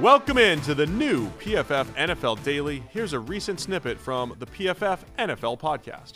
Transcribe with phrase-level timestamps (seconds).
[0.00, 2.82] Welcome into the new PFF NFL Daily.
[2.90, 6.14] Here's a recent snippet from the PFF NFL podcast.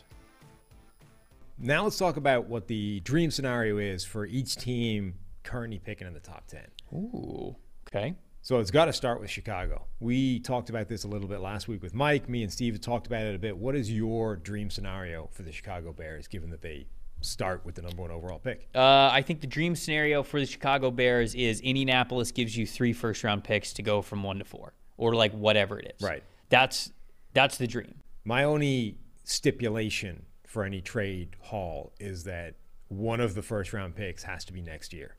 [1.58, 6.12] Now let's talk about what the dream scenario is for each team currently picking in
[6.12, 6.60] the top 10.
[6.92, 7.56] Ooh,
[7.88, 8.14] okay.
[8.42, 9.86] So it's got to start with Chicago.
[10.00, 12.28] We talked about this a little bit last week with Mike.
[12.28, 13.56] Me and Steve talked about it a bit.
[13.56, 16.88] What is your dream scenario for the Chicago Bears, given that they
[17.20, 18.68] start with the number one overall pick?
[18.74, 22.92] Uh, I think the dream scenario for the Chicago Bears is Indianapolis gives you three
[22.92, 26.02] first round picks to go from one to four, or like whatever it is.
[26.02, 26.22] Right.
[26.48, 26.92] That's
[27.34, 27.94] that's the dream.
[28.24, 32.54] My only stipulation for any trade haul is that
[32.88, 35.16] one of the first round picks has to be next year.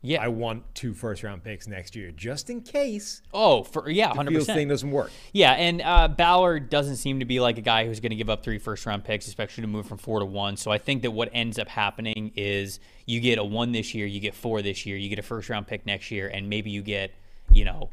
[0.00, 0.22] Yeah.
[0.22, 4.14] I want two first round picks next year just in case oh, for yeah, the
[4.14, 4.56] hundred percent.
[4.56, 5.10] thing doesn't work.
[5.32, 8.30] Yeah, and uh, Ballard doesn't seem to be like a guy who's going to give
[8.30, 10.56] up three first round picks, especially to move from four to one.
[10.56, 14.06] So I think that what ends up happening is you get a one this year,
[14.06, 16.70] you get four this year, you get a first round pick next year, and maybe
[16.70, 17.12] you get,
[17.52, 17.90] you know,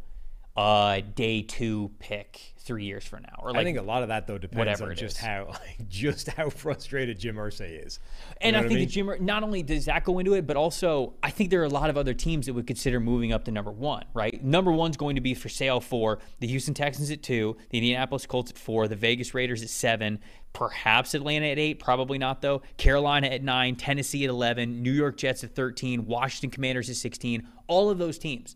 [0.57, 3.35] a day two pick three years from now.
[3.39, 5.21] Or like I think a lot of that though depends on just is.
[5.21, 7.99] how like, just how frustrated Jim Irsay is.
[8.29, 8.79] You And I think mean?
[8.79, 11.65] that Jim, not only does that go into it, but also I think there are
[11.65, 14.43] a lot of other teams that would consider moving up to number one, right?
[14.43, 18.25] Number one's going to be for sale for the Houston Texans at two, the Indianapolis
[18.25, 20.19] Colts at four, the Vegas Raiders at seven,
[20.53, 25.17] perhaps Atlanta at eight, probably not though, Carolina at nine, Tennessee at 11, New York
[25.17, 27.47] Jets at 13, Washington Commanders at 16.
[27.67, 28.55] All of those teams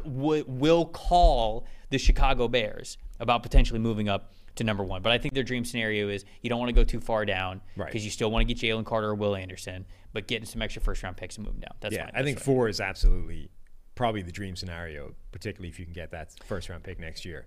[0.00, 5.02] w- will call the Chicago Bears about potentially moving up to number one.
[5.02, 7.60] But I think their dream scenario is you don't want to go too far down
[7.76, 7.86] Right.
[7.86, 10.82] because you still want to get Jalen Carter or Will Anderson, but getting some extra
[10.82, 11.74] first round picks and moving down.
[11.80, 12.12] That's yeah, fine.
[12.14, 13.50] I think four is absolutely
[13.94, 17.46] probably the dream scenario, particularly if you can get that first round pick next year.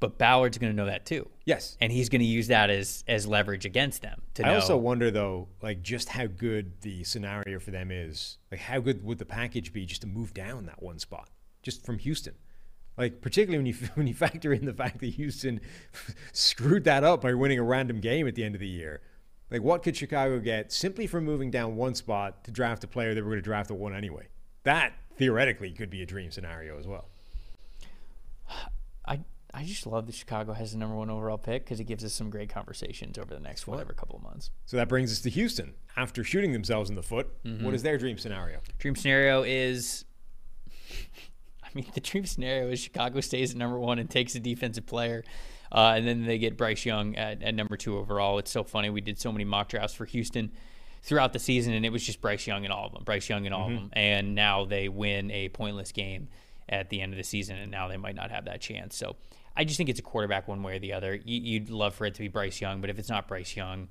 [0.00, 1.28] But Ballard's going to know that too.
[1.46, 1.78] Yes.
[1.80, 4.20] And he's going to use that as as leverage against them.
[4.34, 8.38] To I know, also wonder though, like just how good the scenario for them is.
[8.50, 11.30] Like how good would the package be just to move down that one spot,
[11.64, 12.34] just from Houston?
[12.96, 15.60] Like particularly when you when you factor in the fact that Houston
[16.32, 19.00] screwed that up by winning a random game at the end of the year.
[19.50, 23.14] Like what could Chicago get simply from moving down one spot to draft a player
[23.14, 24.28] that we're going to draft at one anyway?
[24.62, 27.08] That theoretically could be a dream scenario as well.
[29.06, 29.20] I
[29.52, 32.12] I just love that Chicago has the number one overall pick because it gives us
[32.12, 34.50] some great conversations over the next whatever couple of months.
[34.66, 35.74] So that brings us to Houston.
[35.96, 37.64] After shooting themselves in the foot, Mm-hmm.
[37.64, 38.60] what is their dream scenario?
[38.78, 40.04] Dream scenario is.
[41.74, 44.86] I mean, the dream scenario is Chicago stays at number one and takes a defensive
[44.86, 45.24] player,
[45.72, 48.38] uh, and then they get Bryce Young at, at number two overall.
[48.38, 48.90] It's so funny.
[48.90, 50.52] We did so many mock drafts for Houston
[51.02, 53.04] throughout the season, and it was just Bryce Young in all of them.
[53.04, 56.28] Bryce Young in all of them, and now they win a pointless game
[56.68, 58.96] at the end of the season, and now they might not have that chance.
[58.96, 59.16] So
[59.56, 61.14] I just think it's a quarterback one way or the other.
[61.14, 63.88] You, you'd love for it to be Bryce Young, but if it's not Bryce Young,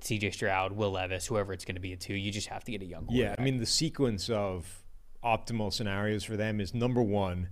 [0.00, 0.32] C.J.
[0.32, 2.82] Stroud, Will Levis, whoever it's going to be at two, you just have to get
[2.82, 3.36] a young quarterback.
[3.38, 4.82] Yeah, I mean the sequence of
[5.24, 7.48] optimal scenarios for them is number one,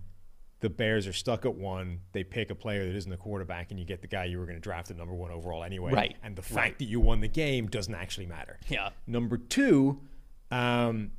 [0.60, 2.00] the Bears are stuck at one.
[2.12, 4.46] They pick a player that isn't a quarterback, and you get the guy you were
[4.46, 5.92] going to draft at number one overall anyway.
[5.92, 6.78] Right, And the fact right.
[6.78, 8.58] that you won the game doesn't actually matter.
[8.68, 8.90] Yeah.
[9.06, 10.00] Number two,
[10.50, 11.10] um,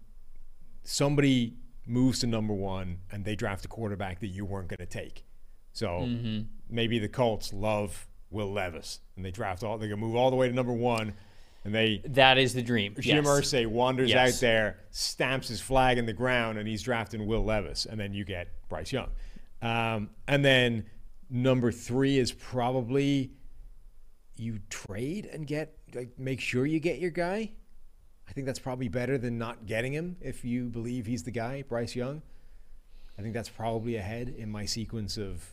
[0.83, 1.53] somebody
[1.85, 5.23] moves to number one, and they draft a quarterback that you weren't going to take.
[5.73, 6.41] So Mm-hmm.
[6.69, 9.77] maybe the Colts love Will Levis, and they draft all.
[9.77, 11.13] They can move all the way to number one,
[11.67, 12.95] and they That is the dream.
[12.97, 13.27] Jim yes.
[13.27, 14.35] Irsay wanders Yes.
[14.35, 18.13] out there, stamps his flag in the ground, and he's drafting Will Levis, and then
[18.13, 19.09] you get Bryce Young.
[19.61, 20.85] Um, and then
[21.29, 23.31] number three is probably
[24.37, 27.51] you trade and get like make sure you get your guy.
[28.29, 31.63] I think that's probably better than not getting him if you believe he's the guy,
[31.67, 32.21] Bryce Young.
[33.19, 35.43] I think that's probably ahead in my sequence of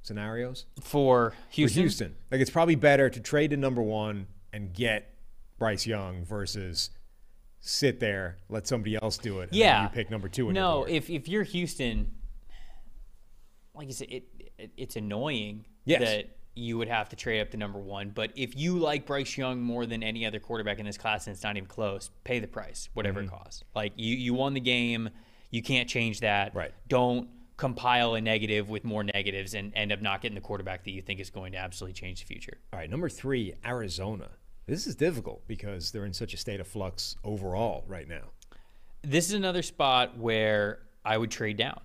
[0.00, 1.76] scenarios for Houston.
[1.76, 2.16] for Houston.
[2.30, 5.12] Like it's probably better to trade to number one and get
[5.58, 6.90] Bryce Young versus
[7.60, 9.48] sit there, let somebody else do it.
[9.50, 9.82] and Yeah.
[9.84, 10.52] you pick number two.
[10.52, 12.10] No, if if you're Houston,
[13.74, 14.24] like you said, it,
[14.58, 16.00] it it's annoying Yes.
[16.00, 18.10] that you would have to trade up to number one.
[18.10, 21.34] But if you like Bryce Young more than any other quarterback in this class, and
[21.34, 23.34] it's not even close, pay the price, whatever Mm-hmm.
[23.34, 23.64] it costs.
[23.74, 25.10] Like you you won the game,
[25.50, 26.54] you can't change that.
[26.54, 26.72] Right.
[26.88, 30.92] Don't compile a negative with more negatives and end up not getting the quarterback that
[30.92, 32.56] you think is going to absolutely change the future.
[32.72, 34.28] All right, number three, Arizona.
[34.68, 38.32] This is difficult because they're in such a state of flux overall right now.
[39.02, 41.80] this is another spot where I would trade down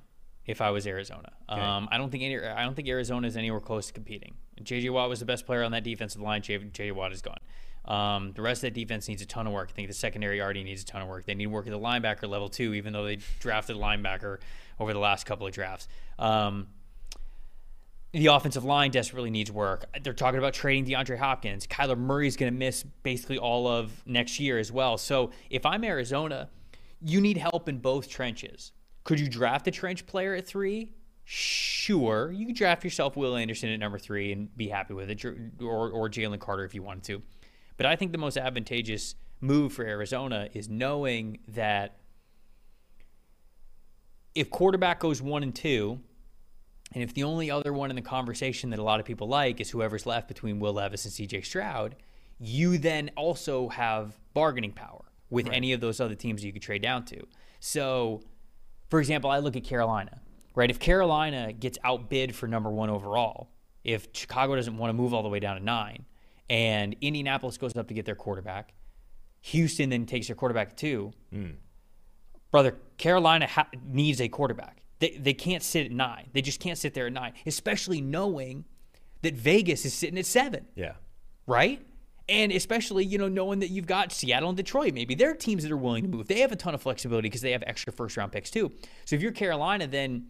[0.46, 1.32] if I was Arizona.
[1.48, 4.34] Um, I don't think any, I don't think Arizona is anywhere close to competing.
[4.62, 6.42] JJ Watt was the best player on that defensive line.
[6.42, 7.40] JJ Watt is gone.
[7.86, 9.70] Um, the rest of that defense needs a ton of work.
[9.72, 11.26] I think the secondary already needs a ton of work.
[11.26, 14.40] They need work at the linebacker level too, even though they drafted a linebacker
[14.80, 15.88] over the last couple of drafts.
[16.20, 16.68] Um,
[18.13, 19.86] the offensive line desperately needs work.
[20.04, 21.65] They're talking about trading DeAndre Hopkins.
[21.65, 24.98] Kyler Murray is going to miss basically all of next year as well.
[25.00, 26.50] So if I'm Arizona,
[27.01, 28.71] you need help in both trenches.
[29.04, 30.92] Could you draft a trench player at three?
[31.25, 32.31] Sure.
[32.31, 35.89] You could draft yourself Will Anderson at number three and be happy with it, or,
[35.89, 37.21] or Jalen Carter if you wanted to.
[37.77, 41.98] But I think the most advantageous move for Arizona is knowing that
[44.36, 46.00] if quarterback goes one and two,
[46.94, 49.60] and if the only other one in the conversation that a lot of people like
[49.60, 51.96] is whoever's left between Will Levis and CJ Stroud,
[52.40, 56.82] you then also have bargaining power with any of those other teams you could trade
[56.82, 57.26] down to.
[57.60, 58.22] So,
[58.90, 60.22] for example, I look at Carolina,
[60.54, 60.70] right?
[60.70, 63.50] If Carolina gets outbid for number one overall,
[63.84, 66.06] if Chicago doesn't want to move all the way down to nine,
[66.50, 68.74] and Indianapolis goes up to get their quarterback,
[69.42, 71.14] Houston then takes their quarterback too.
[71.32, 71.52] two, hmm.
[72.52, 74.83] brother, Carolina ha- needs a quarterback.
[75.04, 76.30] They, they can't sit at nine.
[76.32, 78.64] They just can't sit there at nine, especially knowing
[79.22, 80.94] that Vegas is sitting at seven, Yeah.
[81.46, 81.86] right?
[82.30, 85.74] And especially, you know, knowing that you've got Seattle and Detroit, maybe they're teams that
[85.74, 86.30] are willing to move.
[86.30, 88.72] They have a ton of flexibility because they have extra first round picks too.
[89.04, 90.28] So if you're Carolina, then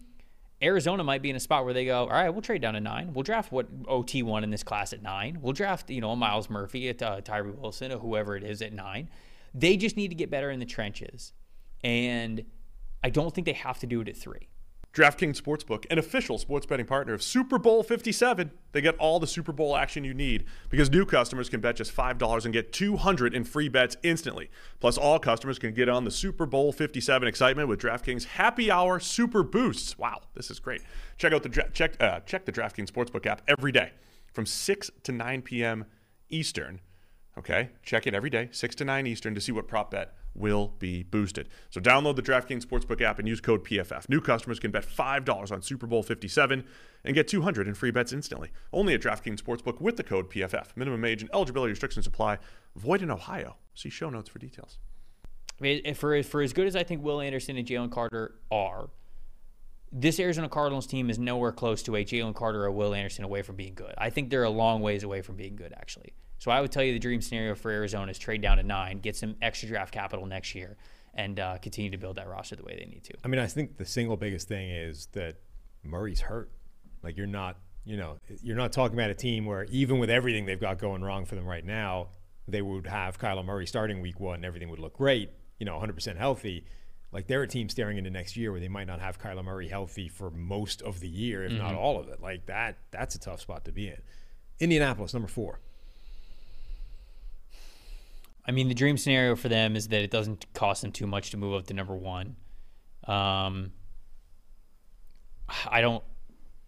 [0.60, 2.80] Arizona might be in a spot where they go, all right, we'll trade down to
[2.80, 3.14] nine.
[3.14, 5.38] We'll draft what OT one in this class at nine.
[5.40, 8.64] We'll draft, you know, a Myles Murphy, at uh, Tyree Wilson, or whoever it is
[8.64, 9.08] at nine.
[9.54, 11.32] They just need to get better in the trenches,
[11.84, 12.44] and
[13.04, 14.48] I don't think they have to do it at three.
[14.94, 18.52] DraftKings Sportsbook, an official sports betting partner of Super Bowl 57.
[18.74, 21.96] They get all the Super Bowl action you need because new customers can bet just
[21.96, 24.52] $5 and get 200 in free bets instantly.
[24.80, 29.00] Plus, all customers can get on the Super Bowl 57 excitement with DraftKings Happy Hour
[29.00, 29.98] Super Boosts.
[29.98, 30.82] Wow, this is great.
[31.18, 33.94] Check out the check uh, check the DraftKings Sportsbook app every day
[34.32, 35.86] from 6 to 9 p.m.
[36.30, 36.82] Eastern.
[37.36, 40.74] Okay, check it every day, 6 to 9 Eastern, to see what prop bet will
[40.80, 41.50] be boosted.
[41.70, 44.10] So download the DraftKings Sportsbook app and use code PFF.
[44.10, 46.64] New customers can bet $5 on Super Bowl 57
[47.04, 48.52] and get 200 in free bets instantly.
[48.72, 50.76] Only at DraftKings Sportsbook with the code PFF.
[50.76, 52.40] Minimum age and eligibility restrictions apply.
[52.76, 53.58] Void in Ohio.
[53.76, 54.80] See show notes for details.
[55.60, 58.90] I mean, for for as good as I think Will Anderson and Jalen Carter are,
[59.92, 63.44] this Arizona Cardinals team is nowhere close to a Jalen Carter or Will Anderson away
[63.44, 63.94] from being good.
[63.98, 66.14] I think they're a long ways away from being good, actually.
[66.44, 69.00] So I would tell you the dream scenario for Arizona is trade down to nine,
[69.00, 70.76] get some extra draft capital next year,
[71.14, 73.14] and uh, continue to build that roster the way they need to.
[73.24, 75.38] I mean, I think the single biggest thing is that
[75.86, 76.52] Murray's hurt.
[77.02, 80.46] Like you're not, you know, you're not talking about a team where even with everything
[80.46, 82.10] they've got going wrong for them right now,
[82.46, 85.30] they would have Kyler Murray starting week one and everything would look great,
[85.60, 86.66] you know, 100% healthy.
[87.14, 89.70] Like they're a team staring into next year where they might not have Kyler Murray
[89.70, 92.22] healthy for most of the year, if not all of it.
[92.22, 94.02] Like that, that's a tough spot to be in.
[94.60, 95.62] Indianapolis, number four.
[98.46, 101.32] I mean, the dream scenario for them is that it doesn't cost them too much
[101.32, 102.36] to move up to number one.
[103.06, 103.72] Um,
[105.68, 106.04] I don't,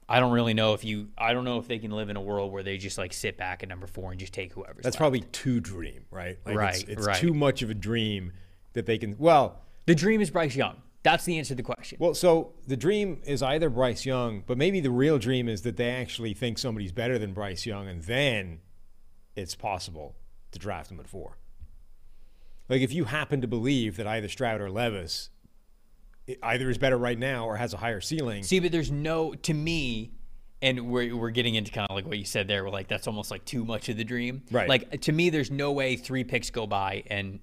[0.07, 2.21] I don't really know if you, I don't know if they can live in a
[2.21, 4.83] world where they just like sit back at number four and just take whoever's.
[4.83, 4.97] That's left.
[4.97, 6.37] probably too dream, right?
[6.45, 7.17] Like Right, It's, it's right.
[7.17, 8.31] too much of a dream
[8.73, 9.15] that they can.
[9.17, 10.81] Well, the dream is Bryce Young.
[11.03, 11.97] That's the answer to the question.
[12.01, 15.77] Well, so the dream is either Bryce Young, but maybe the real dream is that
[15.77, 18.59] they actually think somebody's better than Bryce Young, and then
[19.35, 20.15] it's possible
[20.51, 21.37] to draft him at four.
[22.69, 25.29] Like if you happen to believe that either Stroud or Levis
[26.41, 29.53] either is better right now or has a higher ceiling, See, but there's no to
[29.53, 30.11] me,
[30.61, 32.63] and we're we're getting into kind of like what you said there.
[32.63, 34.43] We're like that's almost like too much of the dream.
[34.51, 34.67] Right.
[34.67, 37.39] Like to me, there's no way three picks go by and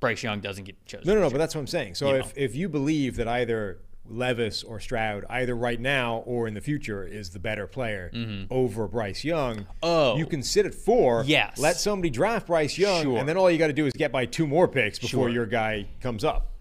[0.00, 1.06] Bryce Young doesn't get chosen.
[1.06, 1.30] no, no, no.
[1.30, 1.94] But that's what I'm saying.
[1.94, 6.48] So You if if you believe that either Levis or Stroud, either right now or
[6.48, 8.10] in the future, is the better player
[8.50, 9.70] over Bryce Young, Mm-hmm.
[9.82, 10.16] Oh.
[10.16, 11.24] you can sit at four.
[11.26, 11.58] Yes.
[11.58, 13.18] Let somebody draft Bryce Young, Sure.
[13.18, 15.28] and then all you got to do is get by two more picks before Sure.
[15.30, 16.52] your guy comes up.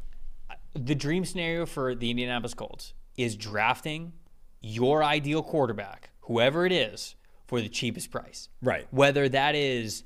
[0.74, 4.14] the dream scenario for the Indianapolis Colts is drafting
[4.62, 7.16] your ideal quarterback, whoever it is,
[7.48, 8.50] for the cheapest price.
[8.62, 8.86] Right.
[8.92, 10.04] Whether that is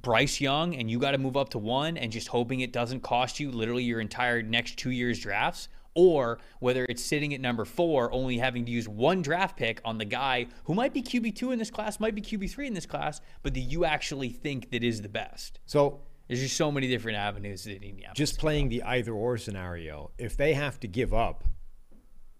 [0.00, 3.00] Bryce Young and you got to move up to one and just hoping it doesn't
[3.00, 5.68] cost you literally your entire next two years drafts,
[6.00, 9.98] or whether it's sitting at number four, only having to use one draft pick on
[9.98, 13.20] the guy who might be QB2 in this class, might be QB3 in this class,
[13.42, 15.60] but that you actually think that is the best.
[15.66, 18.16] So There's just so many different avenues that Indianapolis.
[18.16, 21.44] just playing the either or scenario, if they have to give up,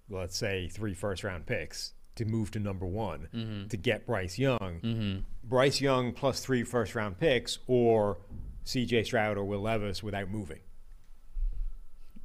[0.09, 3.69] let's say three first round picks to move to number one Mm-hmm.
[3.69, 8.19] to get Bryce Young, Bryce Young plus three first round picks, or
[8.65, 10.61] CJ Stroud or Will Levis without moving.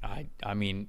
[0.03, 0.87] I, I mean,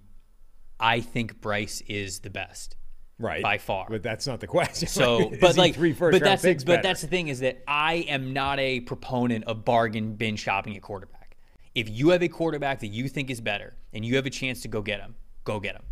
[0.78, 2.76] I think Bryce is the best.
[3.18, 3.42] Right.
[3.42, 3.86] By far.
[3.88, 4.88] But that's not the question.
[4.88, 5.32] So.
[5.40, 6.82] But like, three first but round that's the, picks but better?
[6.82, 10.82] that's the thing is that I am not a proponent of bargain bin shopping at
[10.82, 11.36] quarterback.
[11.74, 14.62] If you have a quarterback that you think is better and you have a chance
[14.62, 15.14] to go get him,
[15.44, 15.82] go get him.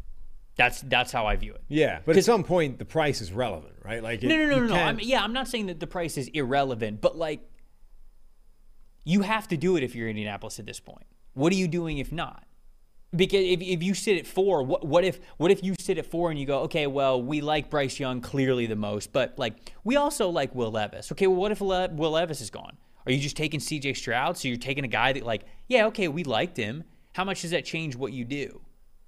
[0.56, 1.62] That's that's how I view it.
[1.68, 4.02] Yeah, but at some point the price is relevant, right?
[4.02, 4.74] Like it, No, no, no, no, no.
[4.74, 7.40] I'm, yeah, I'm not saying that the price is irrelevant, but like,
[9.04, 11.06] you have to do it if you're Indianapolis at this point.
[11.34, 12.44] What are you doing if not?
[13.14, 16.06] Because if, if you sit at four, what, what if what if you sit at
[16.06, 19.72] four and you go, okay, well, we like Bryce Young clearly the most, but like
[19.84, 21.12] we also like Will Levis.
[21.12, 22.76] Okay, well, what if Le- Will Levis is gone?
[23.06, 23.94] Are you just taking C.J.
[23.94, 24.36] Stroud?
[24.38, 26.84] So you're taking a guy that like, yeah, okay, we liked him.
[27.12, 28.62] How much does that change what you do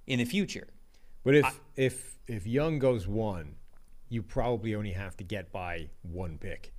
[0.05, 0.67] in the future?
[1.23, 3.55] But if if if Young goes one,
[4.07, 6.73] you probably only have to get by one pick,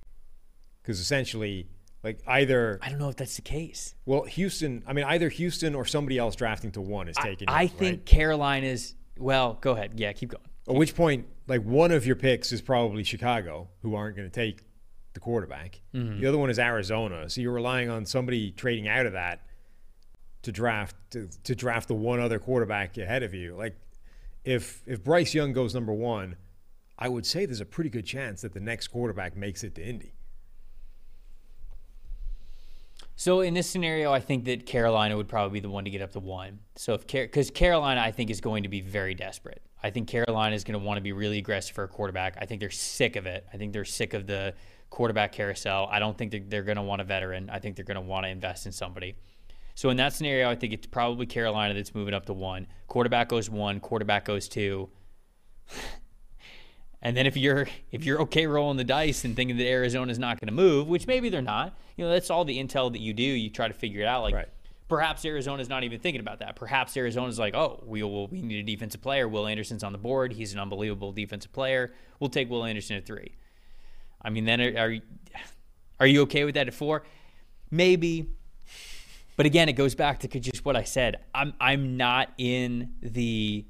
[0.81, 1.67] because essentially,
[2.03, 3.95] like either I don't know if that's the case.
[4.05, 4.83] well, Houston.
[4.87, 7.49] I mean, either Houston or somebody else drafting to one is taking.
[7.49, 8.05] I him, think right?
[8.05, 8.95] Carolina's.
[9.17, 9.99] Well, go ahead.
[9.99, 10.43] Yeah, keep going.
[10.67, 14.33] At which point, like one of your picks is probably Chicago, who aren't going to
[14.33, 14.63] take
[15.13, 15.81] the quarterback.
[15.93, 16.21] Mm-hmm.
[16.21, 19.41] The other one is Arizona, so you're relying on somebody trading out of that
[20.43, 23.55] to draft to, to draft the one other quarterback ahead of you.
[23.55, 23.75] Like
[24.45, 26.37] if if Bryce Young goes number one,
[26.97, 29.85] I would say there's a pretty good chance that the next quarterback makes it to
[29.85, 30.13] Indy.
[33.19, 36.01] So in this scenario, I think that Carolina would probably be the one to get
[36.01, 36.59] up to one.
[36.77, 39.61] So if because Carolina, I think is going to be very desperate.
[39.83, 42.37] I think Carolina is going to want to be really aggressive for a quarterback.
[42.39, 43.45] I think they're sick of it.
[43.53, 44.53] I think they're sick of the
[44.89, 45.89] quarterback carousel.
[45.91, 47.49] I don't think that they're going to want a veteran.
[47.49, 49.17] I think they're going to want to invest in somebody.
[49.75, 52.67] So in that scenario, I think it's probably Carolina that's moving up to one.
[52.87, 53.81] Quarterback goes one.
[53.81, 54.87] Quarterback goes two.
[57.09, 60.39] And then if you're if you're okay rolling the dice and thinking that Arizona's not
[60.39, 63.13] going to move, which maybe they're not, you know that's all the intel that you
[63.13, 63.23] do.
[63.23, 64.21] You try to figure it out.
[64.21, 64.47] Like Right.
[64.87, 66.55] perhaps Arizona's not even thinking about that.
[66.55, 69.27] Perhaps Arizona's like, oh, we will we need a defensive player.
[69.27, 70.33] Will Anderson's on the board.
[70.33, 71.91] He's an unbelievable defensive player.
[72.19, 73.33] We'll take Will Anderson at three.
[74.21, 75.01] I mean, then are are you,
[75.99, 77.01] are you okay with that at four?
[77.71, 78.29] Maybe.
[79.35, 81.21] But again, it goes back to just what I said.
[81.33, 83.65] I'm I'm not in the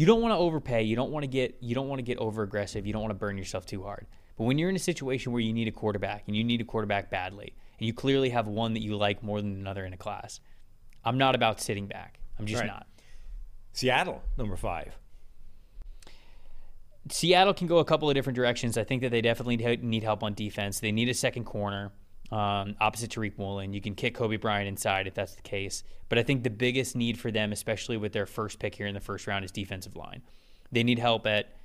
[0.00, 0.84] you don't want to overpay.
[0.84, 2.86] You don't want to get you don't want to get over aggressive.
[2.86, 4.06] You don't want to burn yourself too hard.
[4.38, 6.64] But when you're in a situation where you need a quarterback and you need a
[6.64, 9.98] quarterback badly, and you clearly have one that you like more than another in a
[9.98, 10.40] class,
[11.04, 12.18] I'm not about sitting back.
[12.38, 12.66] I'm just Right.
[12.66, 12.86] not.
[13.74, 14.96] Seattle, number five.
[17.10, 18.78] Seattle can go a couple of different directions.
[18.78, 20.80] I think that they definitely need help on defense.
[20.80, 21.92] They need a second corner
[22.30, 23.72] um, opposite Tariq Woolen.
[23.72, 25.82] You can kick Coby Bryant inside if that's the case.
[26.08, 28.94] But I think the biggest need for them, especially with their first pick here in
[28.94, 30.22] the first round, is defensive line.
[30.72, 31.56] They need help at,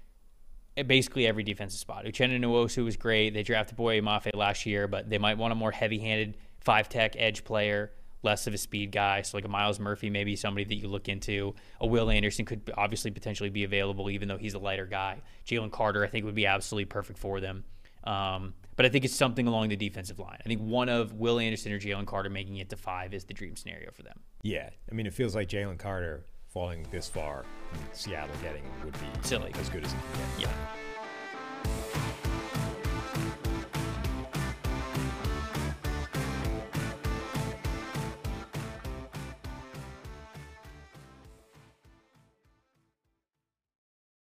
[0.88, 2.06] basically every defensive spot.
[2.06, 3.34] Uchenna Nwosu was great.
[3.34, 7.44] They drafted Boye Mafe last year, but they might want a more heavy-handed five-tech edge
[7.44, 7.92] player,
[8.24, 9.22] less of a speed guy.
[9.22, 11.56] So like a Myles Murphy, maybe somebody that you look into.
[11.80, 15.22] A Will Anderson could obviously potentially be available, even though he's a lighter guy.
[15.48, 17.64] Jalen Carter, I think, would be absolutely perfect for them.
[18.04, 20.38] Um, but I think it's something along the defensive line.
[20.44, 23.34] I think one of Will Anderson or Jalen Carter making it to five is the
[23.34, 24.20] dream scenario for them.
[24.42, 28.94] Yeah, I mean, it feels like Jalen Carter falling this far, and Seattle getting would
[28.94, 29.52] be Silly.
[29.60, 30.48] as good as it can get.
[30.48, 30.54] Yeah.